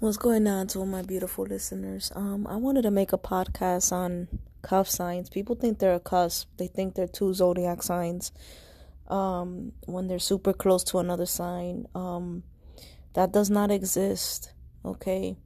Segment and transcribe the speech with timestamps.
[0.00, 2.12] What's going on to all my beautiful listeners?
[2.14, 4.28] Um, I wanted to make a podcast on
[4.62, 5.28] cusp signs.
[5.28, 6.48] People think they're a cusp.
[6.56, 8.30] They think they're two zodiac signs.
[9.08, 11.86] Um, when they're super close to another sign.
[11.94, 12.44] Um,
[13.14, 14.52] that does not exist.
[14.84, 15.36] Okay.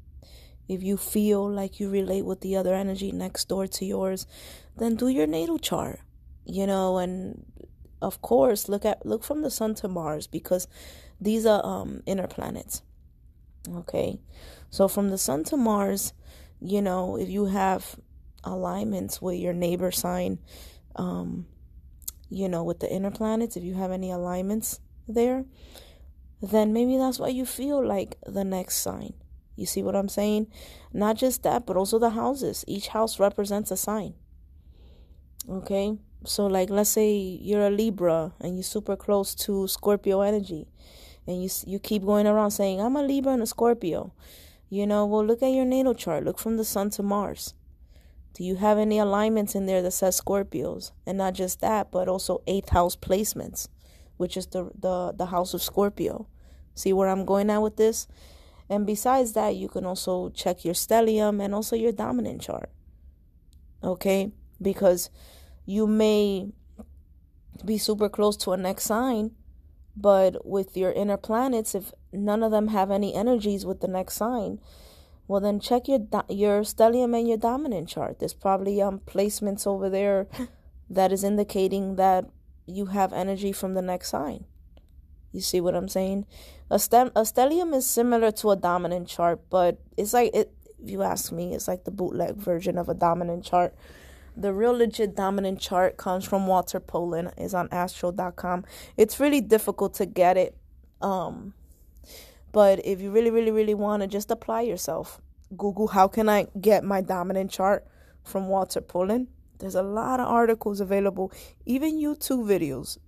[0.68, 4.26] If you feel like you relate with the other energy next door to yours,
[4.76, 6.00] then do your natal chart.
[6.44, 7.44] You know, and
[8.02, 10.66] of course look at look from the sun to Mars because
[11.20, 12.82] these are um inner planets
[13.68, 14.20] Okay.
[14.70, 16.12] So from the sun to Mars,
[16.61, 17.96] you know, if you have
[18.44, 20.38] alignments with your neighbor sign,
[20.96, 21.46] um,
[22.29, 25.44] you know, with the inner planets, if you have any alignments there,
[26.40, 29.14] then maybe that's why you feel like the next sign.
[29.54, 30.49] You see what I'm saying?
[30.93, 32.64] Not just that, but also the houses.
[32.66, 34.14] Each house represents a sign.
[35.48, 35.98] Okay?
[36.24, 40.69] So, like, let's say you're a Libra and you're super close to Scorpio energy
[41.27, 44.12] and you you keep going around saying I'm a Libra and a Scorpio,
[44.69, 46.25] you know, well look at your natal chart.
[46.25, 47.55] Look from the sun to Mars.
[48.34, 50.92] Do you have any alignments in there that says Scorpios?
[51.06, 53.69] And not just that, but also eighth house placements,
[54.16, 56.27] which is the the the house of Scorpio.
[56.74, 58.08] See where I'm going at with this?
[58.70, 62.70] And besides that, you can also check your stellium and also your dominant chart.
[63.84, 64.33] Okay?
[64.62, 65.11] Because
[65.66, 66.48] you may
[67.64, 69.33] be super close to a next sign
[69.96, 74.14] but with your inner planets, if none of them have any energies with the next
[74.14, 74.60] sign,
[75.28, 78.18] well then check your your stellium and your dominant chart.
[78.18, 80.28] There's probably um placements over there
[80.90, 82.26] that is indicating that
[82.66, 84.44] you have energy from the next sign.
[85.32, 86.27] You see what I'm saying?
[86.70, 90.90] A stem a stellium is similar to a dominant chart, but it's like it if
[90.90, 93.74] you ask me, it's like the bootleg version of a dominant chart
[94.36, 98.64] the real legit dominant chart comes from Walter Polo is on astro.com.
[98.97, 100.56] It's really difficult to get it.
[101.00, 101.55] Um
[102.52, 105.20] but if you really really really want to just apply yourself,
[105.56, 107.86] Google how can I get my dominant chart
[108.22, 109.27] from Walter Polo.
[109.58, 111.33] There's a lot of articles available,
[111.67, 112.98] even YouTube videos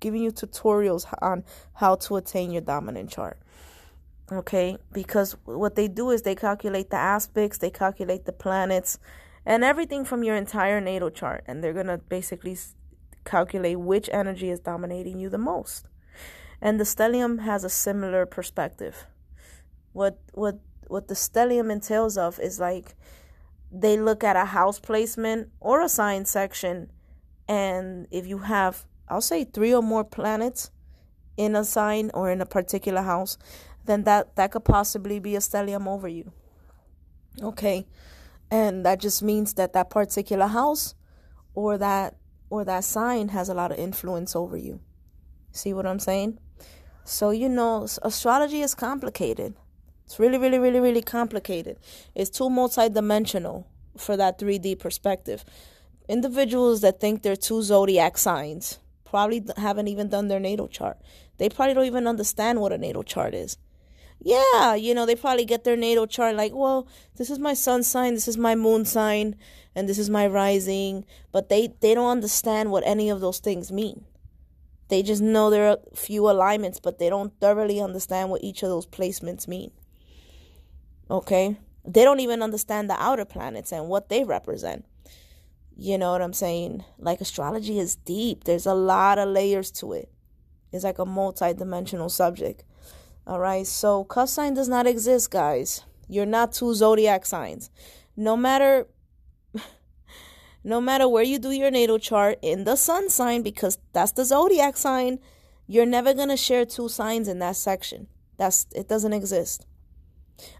[0.00, 1.44] giving you tutorials on
[1.74, 3.38] how to attain your dominant chart.
[4.32, 4.76] Okay?
[4.92, 8.98] Because what they do is they calculate the aspects, they calculate the planets,
[9.44, 11.44] and everything from your entire natal chart.
[11.46, 12.56] And they're going to basically
[13.24, 15.86] calculate which energy is dominating you the most.
[16.60, 19.06] And the stellium has a similar perspective.
[19.92, 22.94] What what what the stellium entails of is like
[23.72, 26.90] they look at a house placement or a sign section
[27.48, 30.70] and if you have I'll say 3 or more planets
[31.36, 33.38] in a sign or in a particular house,
[33.86, 36.30] then that that could possibly be a stellium over you.
[37.42, 37.86] Okay
[38.50, 40.94] and that just means that that particular house
[41.54, 42.16] or that
[42.48, 44.80] or that sign has a lot of influence over you.
[45.52, 46.38] See what i'm saying?
[47.04, 49.54] So you know astrology is complicated.
[50.04, 51.78] It's really really really really complicated.
[52.14, 53.64] It's too multidimensional
[53.96, 55.44] for that 3d perspective.
[56.08, 60.98] Individuals that think they're two zodiac signs probably haven't even done their natal chart.
[61.38, 63.56] They probably don't even understand what a natal chart is
[64.22, 66.86] yeah, you know, they probably get their natal chart like, well,
[67.16, 69.36] this is my sun sign, this is my moon sign,
[69.74, 73.72] and this is my rising, but they they don't understand what any of those things
[73.72, 74.04] mean.
[74.88, 78.62] They just know there are a few alignments, but they don't thoroughly understand what each
[78.62, 79.70] of those placements mean.
[81.08, 81.56] Okay?
[81.84, 84.84] They don't even understand the outer planets and what they represent.
[85.76, 86.84] You know what I'm saying?
[86.98, 88.44] Like astrology is deep.
[88.44, 90.10] There's a lot of layers to it.
[90.72, 92.64] It's like a multi-dimensional subject.
[93.26, 95.84] All right, so sign does not exist, guys.
[96.08, 97.70] You're not two zodiac signs.
[98.16, 98.88] No matter
[100.64, 104.24] no matter where you do your natal chart in the sun sign because that's the
[104.24, 105.20] zodiac sign,
[105.66, 108.08] you're never going to share two signs in that section.
[108.38, 109.66] That's it doesn't exist.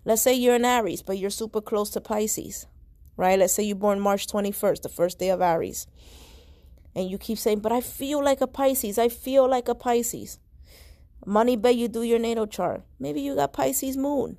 [0.05, 2.67] Let's say you're an Aries, but you're super close to Pisces.
[3.17, 3.39] Right?
[3.39, 5.87] Let's say you're born March 21st, the first day of Aries.
[6.95, 8.99] And you keep saying, "But I feel like a Pisces.
[8.99, 10.39] I feel like a Pisces."
[11.27, 12.83] Money bet you do your natal chart.
[12.99, 14.39] Maybe you got Pisces moon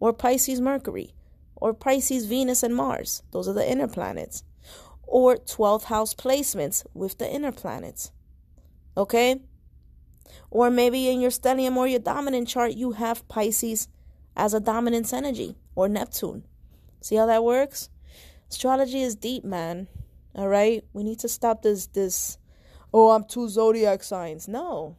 [0.00, 1.14] or Pisces Mercury
[1.56, 3.22] or Pisces Venus and Mars.
[3.32, 4.42] Those are the inner planets.
[5.02, 8.12] Or 12th house placements with the inner planets.
[8.96, 9.40] Okay?
[10.50, 13.88] Or maybe in your stellium or your dominant chart, you have Pisces
[14.36, 16.44] as a dominance energy or Neptune.
[17.00, 17.88] See how that works?
[18.50, 19.86] Astrology is deep, man.
[20.34, 20.84] All right?
[20.92, 22.38] We need to stop this this
[22.92, 24.48] oh, I'm two zodiac signs.
[24.48, 24.96] No.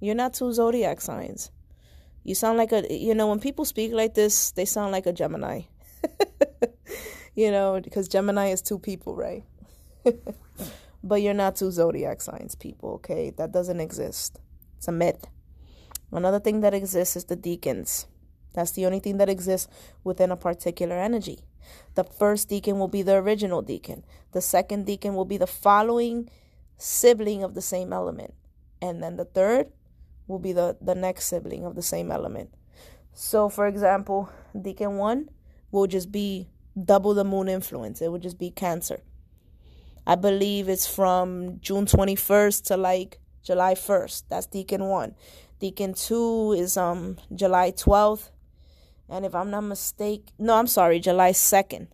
[0.00, 1.50] You're not two zodiac signs.
[2.22, 5.12] You sound like a, you know, when people speak like this, they sound like a
[5.12, 5.62] Gemini.
[7.34, 9.44] you know, because Gemini is two people, right?
[11.04, 13.30] but you're not two zodiac signs, people, okay?
[13.30, 14.40] That doesn't exist.
[14.76, 15.26] It's a myth.
[16.12, 18.06] Another thing that exists is the decans.
[18.54, 19.68] That's the only thing that exists
[20.02, 21.40] within a particular energy.
[21.94, 24.02] The first decan will be the original decan.
[24.32, 26.30] The second decan will be the following
[26.76, 28.34] sibling of the same element.
[28.80, 29.68] And then the third
[30.26, 32.50] will be the, the next sibling of the same element.
[33.12, 35.30] So, for example, Decan one
[35.70, 36.48] will just be
[36.82, 39.00] double the moon influence, it would just be Cancer.
[40.06, 44.24] I believe it's from June 21st to like July 1st.
[44.28, 45.14] That's Decan one.
[45.60, 48.30] Decan two is um July 12th
[49.08, 51.88] and if I'm not mistaken, no, I'm sorry, July 2nd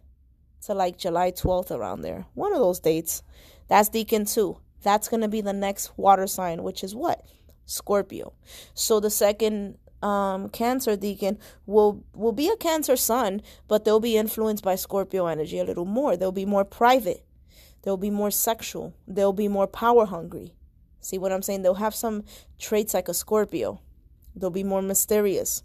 [0.62, 2.26] to like July 12th around there.
[2.34, 3.22] One of those dates.
[3.68, 4.58] That's Decan 2.
[4.82, 7.24] That's going to be the next water sign, which is what?
[7.66, 8.32] Scorpio.
[8.74, 14.16] So the second um, Cancer Decan will will be a Cancer sun, but they'll be
[14.16, 16.16] influenced by Scorpio energy a little more.
[16.16, 17.24] They'll be more private.
[17.82, 18.94] They'll be more sexual.
[19.06, 20.54] They'll be more power hungry.
[21.00, 21.62] See what I'm saying?
[21.62, 22.24] They'll have some
[22.58, 23.80] traits like a Scorpio.
[24.36, 25.64] They'll be more mysterious.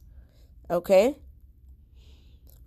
[0.70, 1.18] Okay?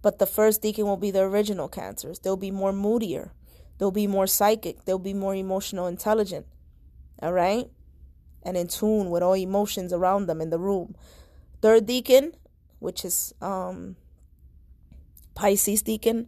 [0.03, 2.21] But the first decan will be the original cancers.
[2.21, 3.33] They'll be more moodier.
[3.79, 4.85] They'll be more psychic.
[4.85, 6.47] They'll be more emotional intelligent.
[7.21, 7.69] All right?
[8.43, 10.95] And in tune with all emotions around them in the room.
[11.61, 12.35] Third decan,
[12.79, 13.97] which is um
[15.35, 16.27] Pisces decan,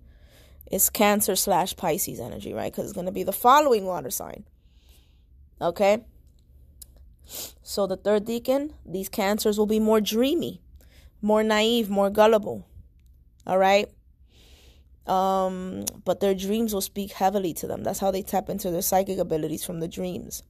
[0.71, 2.73] is Cancer slash Pisces energy, right?
[2.73, 4.45] Because it's going to be the following water sign.
[5.61, 6.05] Okay?
[7.63, 10.61] So the third decan, these cancers will be more dreamy,
[11.21, 12.67] more naive, more gullible
[13.47, 13.89] all right
[15.07, 18.83] um but their dreams will speak heavily to them that's how they tap into their
[18.83, 20.43] psychic abilities from the dreams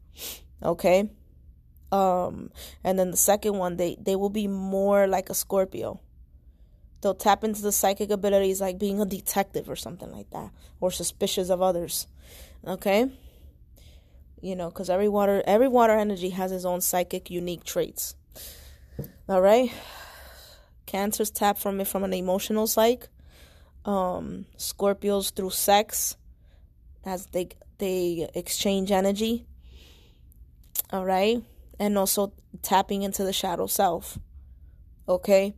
[0.62, 1.08] okay
[1.92, 2.50] um
[2.82, 6.00] and then the second one they they will be more like a scorpio
[7.00, 10.50] they'll tap into the psychic abilities like being a detective or something like that
[10.80, 12.06] or suspicious of others
[12.66, 13.10] okay
[14.40, 18.14] you know because every water every water energy has its own psychic unique traits
[19.28, 19.70] all right
[20.92, 23.06] Cancers tap from it from an emotional psyche.
[23.86, 26.18] Um, Scorpios through sex,
[27.02, 27.48] as they
[27.78, 29.46] they exchange energy.
[30.90, 31.42] All right,
[31.78, 32.32] and also
[32.62, 34.18] tapping into the shadow self.
[35.08, 35.54] Okay,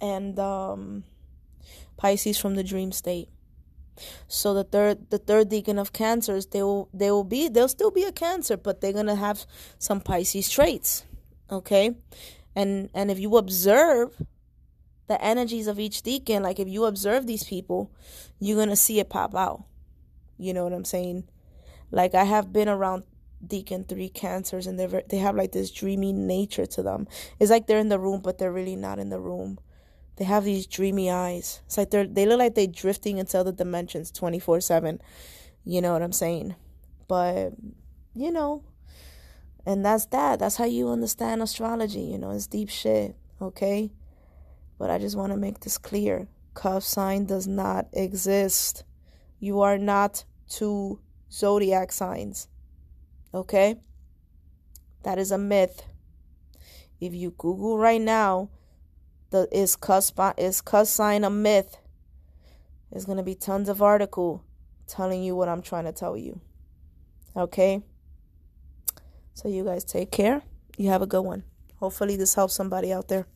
[0.00, 1.04] and um,
[1.96, 3.28] Pisces from the dream state.
[4.28, 7.90] So the third the third decan of cancers, they will they will be they'll still
[7.90, 9.44] be a cancer, but they're gonna have
[9.78, 11.04] some Pisces traits.
[11.50, 11.96] Okay?
[12.54, 14.22] And and if you observe
[15.08, 17.90] the energies of each decan, like if you observe these people,
[18.38, 19.64] you're to see it pop out.
[20.38, 21.24] You know what I'm saying?
[21.90, 23.04] Like I have been around
[23.46, 27.06] decan 3 cancers and they they have like this dreamy nature to them.
[27.38, 29.58] It's like they're in the room but they're really not in the room.
[30.16, 31.62] They have these dreamy eyes.
[31.66, 35.00] It's like they're they look like they're drifting into other dimensions 24/7.
[35.64, 36.56] You know what I'm saying?
[37.06, 37.52] But
[38.14, 38.64] you know,
[39.64, 40.38] and that's that.
[40.38, 43.92] That's how you understand astrology, you know, it's deep shit, okay?
[44.78, 48.84] But I just want to make this clear cusp sign does not exist.
[49.38, 51.00] You are not two
[51.30, 52.48] zodiac signs.
[53.32, 53.76] Okay?
[55.02, 55.82] That is a myth.
[57.00, 58.50] If you Google right now,
[59.30, 61.76] the is cusp is cusp sign a myth?
[62.90, 64.42] There's gonna be tons of article
[64.86, 66.40] telling you what I'm trying to tell you.
[67.36, 67.82] Okay?
[69.34, 70.42] So you guys take care.
[70.76, 71.44] You have a good one.
[71.76, 73.26] Hopefully this helps somebody out there.